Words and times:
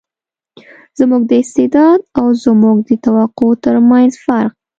زموږ 0.99 1.21
د 1.27 1.31
استعداد 1.43 1.99
او 2.19 2.27
زموږ 2.45 2.77
د 2.89 2.91
توقع 3.05 3.51
تر 3.63 3.75
منځ 3.89 4.11
فرق. 4.25 4.53